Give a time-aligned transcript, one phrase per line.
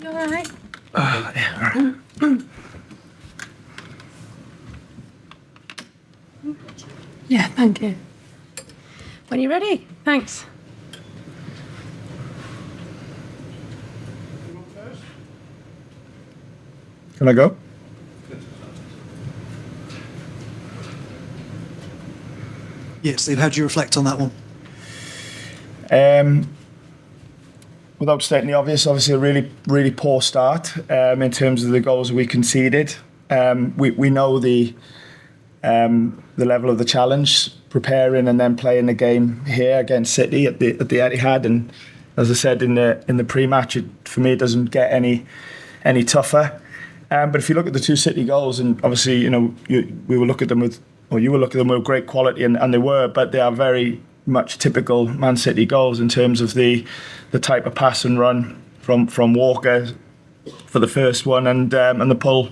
[0.00, 0.50] You all right?
[0.94, 1.82] Uh, yeah, all
[2.30, 2.42] right.
[7.28, 7.96] Yeah, thank you.
[9.28, 10.44] When you're ready, thanks.
[17.18, 17.56] Can I go?
[23.02, 24.30] Yeah, Steve, how do you reflect on that one?
[25.90, 26.55] Um,
[27.98, 31.80] without stating the obvious, obviously a really, really poor start um, in terms of the
[31.80, 32.94] goals we conceded.
[33.30, 34.74] Um, we, we know the
[35.62, 40.46] um, the level of the challenge, preparing and then playing the game here against City
[40.46, 41.44] at the at the Etihad.
[41.44, 41.72] And
[42.16, 45.26] as I said in the in the pre-match, it, for me it doesn't get any
[45.84, 46.60] any tougher.
[47.10, 49.92] Um, but if you look at the two City goals, and obviously you know you,
[50.06, 52.44] we will look at them with, or you will look at them with great quality,
[52.44, 56.40] and, and they were, but they are very much typical Man City goals in terms
[56.40, 56.84] of the
[57.30, 59.88] the type of pass and run from from Walker
[60.66, 62.50] for the first one, and um, and the pull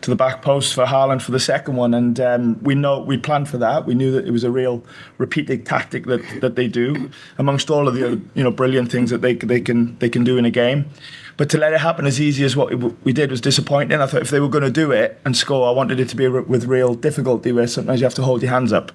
[0.00, 1.94] to the back post for Haaland for the second one.
[1.94, 3.86] And um, we know we planned for that.
[3.86, 4.84] We knew that it was a real
[5.18, 9.22] repeated tactic that, that they do amongst all of the you know brilliant things that
[9.22, 10.90] they they can they can do in a game.
[11.36, 12.70] But to let it happen as easy as what
[13.02, 13.98] we did was disappointing.
[13.98, 16.16] I thought if they were going to do it and score, I wanted it to
[16.16, 18.92] be with real difficulty, where sometimes you have to hold your hands up.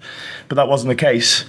[0.48, 1.46] But that wasn't the case.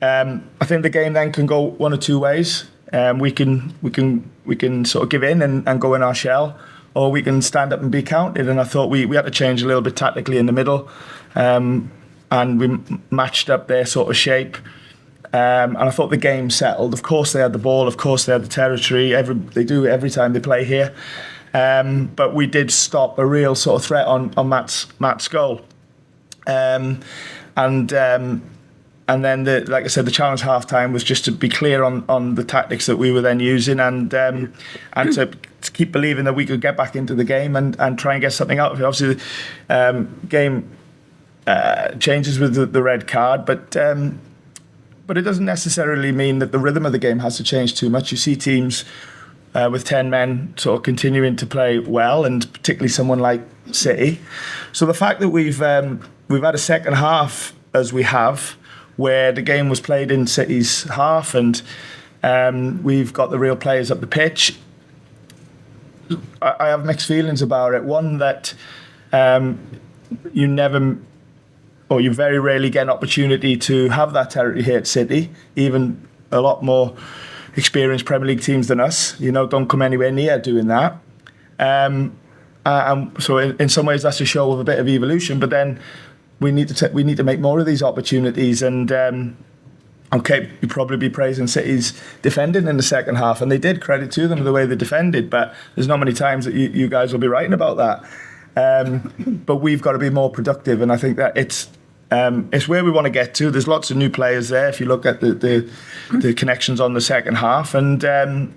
[0.00, 2.68] Um, I think the game then can go one or two ways.
[2.92, 6.02] Um, we can we can we can sort of give in and, and go in
[6.02, 6.58] our shell,
[6.94, 8.48] or we can stand up and be counted.
[8.48, 10.88] And I thought we, we had to change a little bit tactically in the middle,
[11.34, 11.90] um,
[12.30, 12.78] and we
[13.10, 14.56] matched up their sort of shape.
[15.30, 16.94] Um, and I thought the game settled.
[16.94, 17.86] Of course, they had the ball.
[17.86, 19.14] Of course, they had the territory.
[19.14, 20.94] Every, they do every time they play here.
[21.52, 25.60] Um, but we did stop a real sort of threat on, on Matt's, Matt's goal.
[26.46, 27.00] Um,
[27.58, 28.42] and um,
[29.08, 31.82] and then the like I said, the challenge half time was just to be clear
[31.82, 34.52] on on the tactics that we were then using and um,
[34.92, 37.98] and to, to, keep believing that we could get back into the game and, and
[37.98, 38.84] try and get something out of it.
[38.84, 40.70] Obviously, the um, game
[41.46, 43.76] uh, changes with the, the, red card, but.
[43.76, 44.20] Um,
[45.06, 47.88] but it doesn't necessarily mean that the rhythm of the game has to change too
[47.88, 48.10] much.
[48.10, 48.84] You see teams
[49.54, 53.40] uh, with 10 men sort of continuing to play well, and particularly someone like
[53.72, 54.20] City.
[54.72, 58.56] So the fact that we've um, we've had a second half as we have,
[58.98, 61.62] where the game was played in City's half, and
[62.22, 64.58] um, we've got the real players up the pitch.
[66.42, 67.84] I, I have mixed feelings about it.
[67.84, 68.54] One that
[69.12, 69.58] um,
[70.34, 70.98] you never
[71.88, 76.06] or you very rarely get an opportunity to have that territory here at City, even
[76.30, 76.94] a lot more
[77.56, 80.98] experienced Premier League teams than us, you know, don't come anywhere near doing that.
[81.58, 82.16] Um,
[82.66, 85.48] and so in, in, some ways that's a show of a bit of evolution, but
[85.48, 85.80] then
[86.40, 89.36] we need to t- we need to make more of these opportunities and um,
[90.12, 94.10] okay, you'd probably be praising City's defending in the second half, and they did credit
[94.12, 95.28] to them the way they defended.
[95.28, 98.04] But there's not many times that you, you guys will be writing about that.
[98.56, 101.68] Um, but we've got to be more productive, and I think that it's
[102.10, 103.50] um, it's where we want to get to.
[103.50, 104.68] There's lots of new players there.
[104.68, 105.70] If you look at the the,
[106.12, 108.54] the connections on the second half, and um,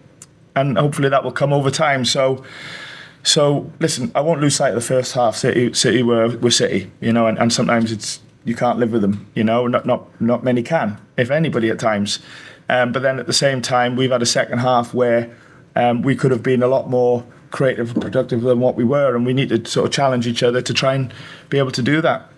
[0.55, 2.05] and hopefully that will come over time.
[2.05, 2.43] So.
[3.23, 5.35] So listen, I won't lose sight of the first half.
[5.35, 9.01] City, City were, were City, you know, and, and sometimes it's you can't live with
[9.03, 9.67] them, you know.
[9.67, 12.19] Not not not many can, if anybody, at times.
[12.69, 15.35] Um, but then at the same time, we've had a second half where
[15.75, 19.15] um, we could have been a lot more creative and productive than what we were,
[19.15, 21.13] and we need to sort of challenge each other to try and
[21.49, 22.31] be able to do that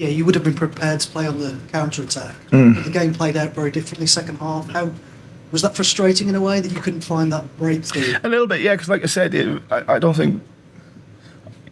[0.00, 2.34] yeah, you would have been prepared to play on the counter attack.
[2.52, 2.74] Mm.
[2.74, 4.66] But the game played out very differently second half.
[4.70, 4.90] How
[5.52, 8.14] was that frustrating in a way that you couldn't find that breakthrough?
[8.22, 8.74] A little bit, yeah.
[8.74, 10.42] Because like I said, it, I, I, don't think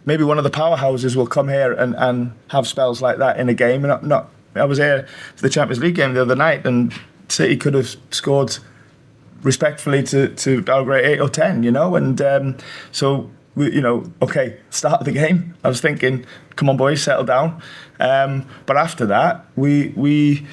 [0.05, 3.47] maybe one of the powerhouses will come here and, and have spells like that in
[3.47, 3.85] a game.
[3.85, 6.93] And not, not I was here for the Champions League game the other night, and
[7.27, 8.57] City could have scored
[9.41, 12.57] respectfully to to Belgrade eight or ten, you know, and um,
[12.91, 15.55] so we, you know, okay, start of the game.
[15.63, 16.25] I was thinking,
[16.55, 17.61] come on, boys, settle down.
[17.99, 20.47] Um, but after that, we we.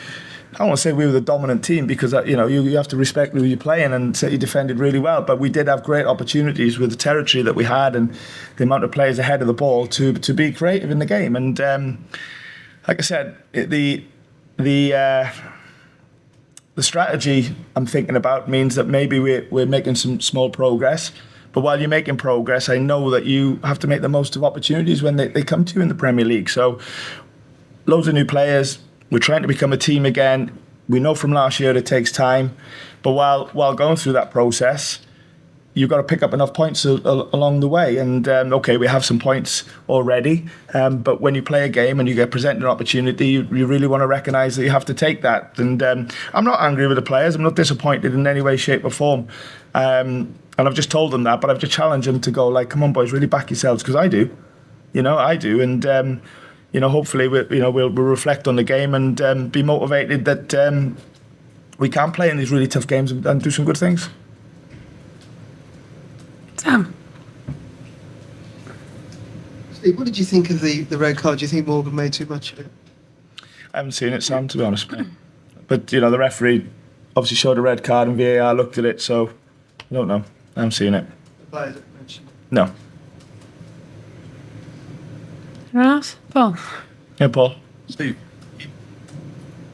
[0.58, 2.88] I to say we were the dominant team because uh, you know you, you have
[2.88, 6.06] to respect who you're playing and City defended really well, but we did have great
[6.06, 8.14] opportunities with the territory that we had and
[8.56, 11.36] the amount of players ahead of the ball to to be creative in the game.
[11.36, 12.04] And um,
[12.88, 14.04] like I said, the
[14.56, 15.30] the uh,
[16.74, 21.12] the strategy I'm thinking about means that maybe we're we're making some small progress.
[21.52, 24.44] But while you're making progress, I know that you have to make the most of
[24.44, 26.50] opportunities when they, they come to you in the Premier League.
[26.50, 26.78] So,
[27.86, 28.78] loads of new players.
[29.10, 30.56] We're trying to become a team again.
[30.88, 32.56] We know from last year it takes time.
[33.02, 35.00] But while while going through that process,
[35.76, 37.98] you've got to pick up enough points a, a, along the way.
[37.98, 42.00] And um, okay, we have some points already, um, but when you play a game
[42.00, 44.86] and you get presented an opportunity, you, you really want to recognise that you have
[44.86, 45.58] to take that.
[45.58, 47.36] And um, I'm not angry with the players.
[47.36, 49.28] I'm not disappointed in any way, shape, or form.
[49.74, 52.70] Um, and I've just told them that, but I've just challenged them to go like,
[52.70, 54.34] come on, boys, really back yourselves because I do,
[54.94, 56.22] you know, I do, and um,
[56.72, 59.62] you know, hopefully, we, you know, we'll, we'll reflect on the game and um, be
[59.62, 60.96] motivated that um,
[61.78, 64.08] we can play in these really tough games and, and do some good things.
[66.56, 66.94] Sam.
[69.72, 71.38] Steve, what did you think of the, the red card?
[71.38, 72.66] Do you think Morgan made too much of it?
[73.72, 74.90] I haven't seen it, Sam, to be honest.
[75.68, 76.66] But you know, the referee
[77.14, 79.28] obviously showed a red card and VAR looked at it, so
[79.90, 80.24] I don't know.
[80.56, 81.06] I haven't seen it.
[81.40, 82.26] The player that mentioned.
[82.50, 82.72] No.
[85.76, 86.16] Anyone else?
[86.30, 86.56] Paul.
[87.20, 87.54] Yeah, Paul.
[87.88, 88.16] Steve,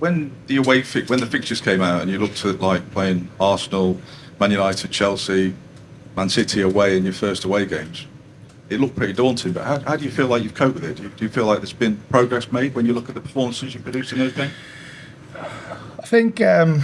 [0.01, 3.29] when the away fi- when the fixtures came out and you looked at like playing
[3.39, 4.01] Arsenal,
[4.41, 5.55] Man United, Chelsea,
[6.17, 8.07] Man City away in your first away games,
[8.69, 9.53] it looked pretty daunting.
[9.53, 10.97] But how, how do you feel like you've coped with it?
[10.97, 13.21] Do you, do you feel like there's been progress made when you look at the
[13.21, 14.53] performances you produced in those games?
[15.37, 16.83] I think um,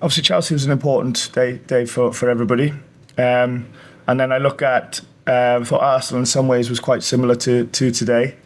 [0.00, 2.74] obviously Chelsea was an important day day for, for everybody.
[3.18, 3.66] Um,
[4.06, 7.90] and then I look at thought Arsenal in some ways was quite similar to, to
[7.90, 8.36] today,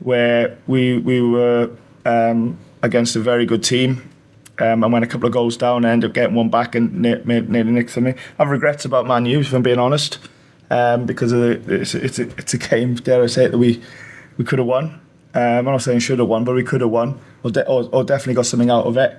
[0.00, 1.70] where we we were
[2.04, 4.08] um, against a very good team.
[4.58, 7.00] Um, and went a couple of goals down, I ended up getting one back and
[7.00, 8.10] ne- made nearly nicked for me.
[8.10, 10.18] I have regrets about Man U, if I'm being honest,
[10.70, 13.58] um, because of the, it's, it's, a, it's a game, dare I say it, that
[13.58, 13.82] we,
[14.36, 15.00] we could have won.
[15.34, 17.88] Um, I'm not saying should have won, but we could have won, or, de- or,
[17.92, 19.18] or definitely got something out of it.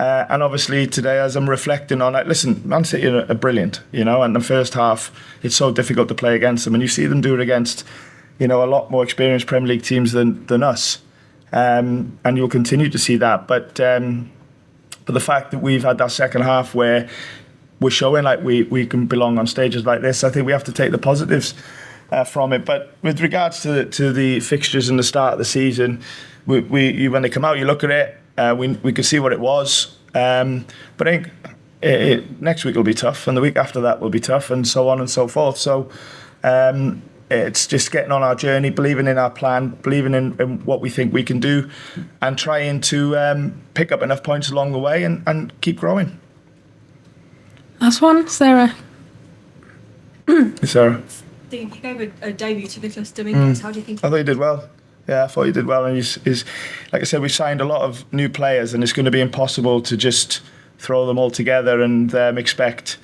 [0.00, 3.82] Uh, and obviously today, as I'm reflecting on it, listen, Man City are, are brilliant,
[3.92, 4.22] you know.
[4.22, 5.12] And the first half,
[5.42, 7.84] it's so difficult to play against them, and you see them do it against,
[8.38, 11.02] you know, a lot more experienced Premier League teams than than us.
[11.52, 13.46] Um, and you'll continue to see that.
[13.46, 14.30] But um,
[15.04, 17.06] but the fact that we've had that second half where
[17.78, 20.64] we're showing like we, we can belong on stages like this, I think we have
[20.64, 21.52] to take the positives
[22.10, 22.64] uh, from it.
[22.64, 26.00] But with regards to to the fixtures and the start of the season,
[26.46, 29.04] we, we you, when they come out, you look at it, uh, we we could
[29.04, 29.96] see what it was.
[30.14, 30.66] Um,
[30.96, 31.32] but I think
[31.82, 34.50] it, it, next week will be tough, and the week after that will be tough,
[34.50, 35.56] and so on and so forth.
[35.56, 35.90] So.
[36.42, 40.80] Um, it's just getting on our journey, believing in our plan, believing in, in what
[40.80, 41.70] we think we can do,
[42.20, 46.18] and trying to um, pick up enough points along the way and, and keep growing.
[47.80, 48.74] Last one, Sarah.
[50.64, 51.02] Sarah,
[51.48, 53.60] Steve, you gave a, a debut to Nicholas Dominguez.
[53.60, 54.04] How do you think?
[54.04, 54.68] I thought you did well.
[55.08, 55.84] Yeah, I thought you did well.
[55.84, 56.44] And he's, he's
[56.92, 59.20] like I said, we signed a lot of new players, and it's going to be
[59.20, 60.40] impossible to just
[60.78, 62.98] throw them all together and um, expect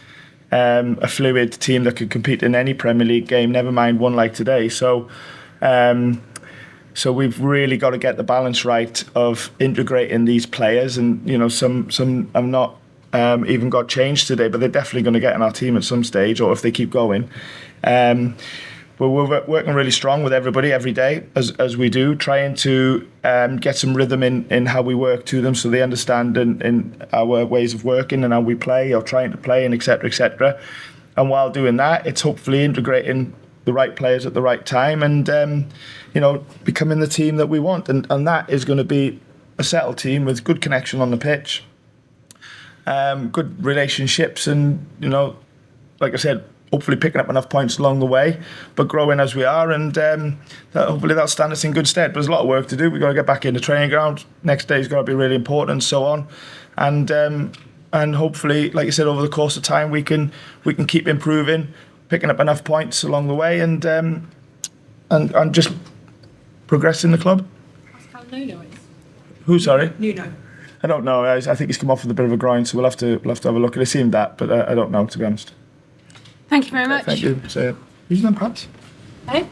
[0.52, 3.50] um, a fluid team that could compete in any Premier League game.
[3.50, 4.68] Never mind one like today.
[4.68, 5.08] So.
[5.62, 6.22] Um,
[6.96, 11.36] so we've really got to get the balance right of integrating these players, and you
[11.36, 12.78] know, some some have not
[13.12, 15.84] um, even got changed today, but they're definitely going to get in our team at
[15.84, 17.28] some stage, or if they keep going.
[18.98, 23.06] But we're working really strong with everybody every day, as as we do, trying to
[23.24, 26.62] um, get some rhythm in in how we work to them, so they understand in,
[26.62, 30.08] in our ways of working and how we play or trying to play, and etc.
[30.08, 30.58] etc.
[31.16, 33.34] And while doing that, it's hopefully integrating
[33.66, 35.68] the right players at the right time and um,
[36.14, 39.20] you know becoming the team that we want and, and that is going to be
[39.58, 41.64] a settled team with good connection on the pitch
[42.86, 45.36] um, good relationships and you know
[46.00, 48.40] like I said hopefully picking up enough points along the way
[48.74, 50.38] but growing as we are and um,
[50.72, 52.76] that, hopefully that'll stand us in good stead but there's a lot of work to
[52.76, 55.14] do we've got to get back in the training ground next day's got to be
[55.14, 56.26] really important and so on
[56.76, 57.52] and um,
[57.92, 60.32] and hopefully like I said over the course of time we can
[60.64, 61.72] we can keep improving
[62.08, 64.30] picking up enough points along the way and um,
[65.10, 65.72] and and just
[66.66, 67.46] progressing the club.
[68.30, 68.78] Nuno is.
[69.44, 69.58] Who?
[69.58, 70.32] Sorry, Nuno.
[70.82, 71.24] I don't know.
[71.24, 72.96] I, I think he's come off with a bit of a grind, so we'll have
[72.98, 73.76] to we'll have to have a look.
[73.76, 75.52] It seemed that, but uh, I don't know to be honest.
[76.48, 77.04] Thank you very much.
[77.04, 77.40] Thank you.
[77.48, 77.76] So,
[78.08, 78.68] using them perhaps.
[79.28, 79.46] Hey?